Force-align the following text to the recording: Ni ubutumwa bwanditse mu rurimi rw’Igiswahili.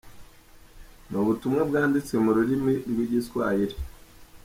Ni 1.09 1.15
ubutumwa 1.21 1.61
bwanditse 1.69 2.13
mu 2.23 2.31
rurimi 2.37 2.73
rw’Igiswahili. 2.89 3.75